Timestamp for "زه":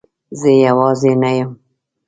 0.39-0.49